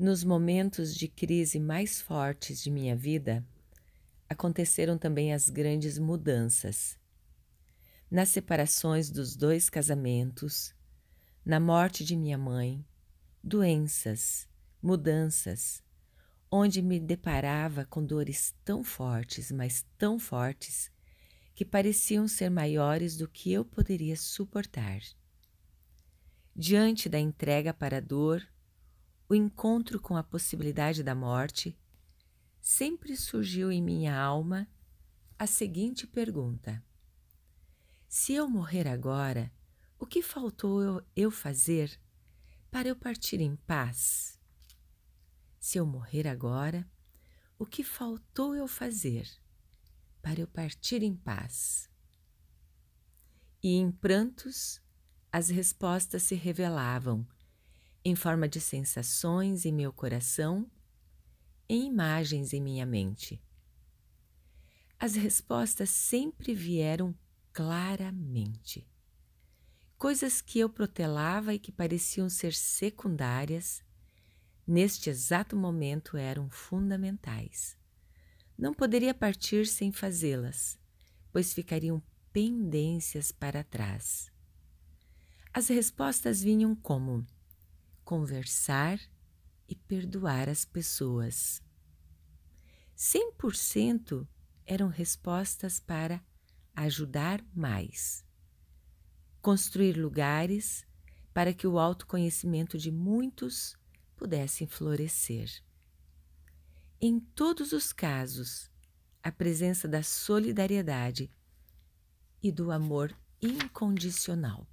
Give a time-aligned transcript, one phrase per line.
[0.00, 3.46] Nos momentos de crise mais fortes de minha vida,
[4.30, 6.98] aconteceram também as grandes mudanças.
[8.10, 10.74] Nas separações dos dois casamentos,
[11.44, 12.82] na morte de minha mãe,
[13.44, 14.48] doenças,
[14.82, 15.82] mudanças,
[16.50, 20.90] onde me deparava com dores tão fortes, mas tão fortes,
[21.54, 25.02] que pareciam ser maiores do que eu poderia suportar.
[26.56, 28.42] Diante da entrega para a dor,
[29.30, 31.78] o encontro com a possibilidade da morte,
[32.60, 34.68] sempre surgiu em minha alma
[35.38, 36.84] a seguinte pergunta:
[38.08, 39.52] Se eu morrer agora,
[40.00, 41.96] o que faltou eu, fazer
[42.72, 44.36] para eu partir em paz?
[45.60, 46.84] Se eu morrer agora,
[47.56, 49.30] o que faltou eu fazer
[50.20, 51.88] para eu partir em paz?
[53.62, 54.82] E em prantos,
[55.30, 57.24] as respostas se revelavam
[58.10, 60.68] em forma de sensações em meu coração,
[61.68, 63.40] em imagens em minha mente.
[64.98, 67.14] As respostas sempre vieram
[67.52, 68.86] claramente.
[69.96, 73.82] Coisas que eu protelava e que pareciam ser secundárias,
[74.66, 77.76] neste exato momento eram fundamentais.
[78.58, 80.78] Não poderia partir sem fazê-las,
[81.32, 84.30] pois ficariam pendências para trás.
[85.52, 87.26] As respostas vinham como
[88.10, 89.00] conversar
[89.68, 91.62] e perdoar as pessoas.
[92.96, 94.26] 100%
[94.66, 96.20] eram respostas para
[96.74, 98.24] ajudar mais.
[99.40, 100.84] Construir lugares
[101.32, 103.76] para que o autoconhecimento de muitos
[104.16, 105.62] pudesse florescer.
[107.00, 108.68] Em todos os casos,
[109.22, 111.30] a presença da solidariedade
[112.42, 114.66] e do amor incondicional.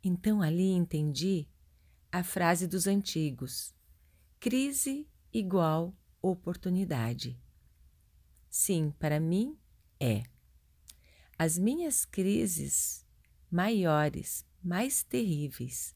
[0.00, 1.49] Então ali entendi
[2.12, 3.72] a frase dos antigos:
[4.40, 7.40] crise igual oportunidade.
[8.48, 9.56] Sim, para mim
[10.00, 10.24] é.
[11.38, 13.06] As minhas crises
[13.50, 15.94] maiores, mais terríveis,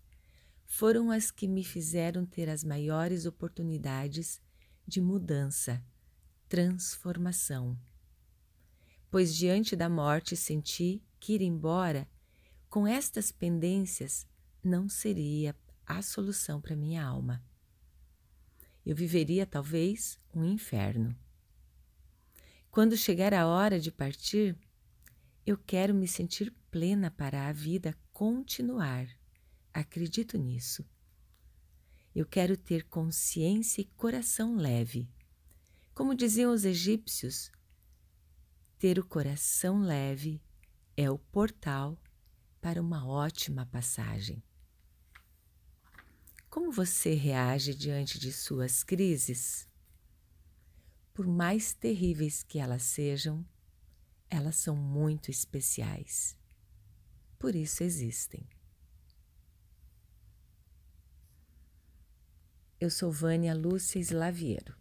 [0.65, 4.41] foram as que me fizeram ter as maiores oportunidades
[4.87, 5.85] de mudança,
[6.49, 7.77] transformação.
[9.11, 12.09] Pois diante da morte senti que ir embora
[12.71, 14.27] com estas pendências
[14.63, 15.55] não seria
[15.87, 17.43] a solução para minha alma.
[18.85, 21.17] Eu viveria talvez um inferno.
[22.71, 24.59] Quando chegar a hora de partir,
[25.47, 29.07] eu quero me sentir plena para a vida continuar.
[29.73, 30.85] Acredito nisso.
[32.15, 35.09] Eu quero ter consciência e coração leve.
[35.95, 37.51] Como diziam os egípcios,
[38.79, 40.43] ter o coração leve
[40.97, 42.01] é o portal
[42.61, 44.43] para uma ótima passagem.
[46.55, 49.69] Como você reage diante de suas crises?
[51.13, 53.45] Por mais terríveis que elas sejam,
[54.31, 56.37] elas são muito especiais.
[57.41, 58.49] Por isso existem.
[62.79, 64.77] Eu sou Vânia Lúcia Slaviero.